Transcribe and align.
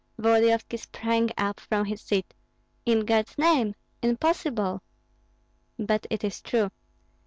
Volodyovski 0.17 0.77
sprang 0.79 1.29
up 1.37 1.59
from 1.59 1.85
his 1.85 2.01
seat. 2.01 2.33
"In 2.87 3.01
God's 3.05 3.37
name! 3.37 3.75
impossible!" 4.01 4.81
"But 5.77 6.07
it 6.09 6.23
is 6.23 6.41
true. 6.41 6.71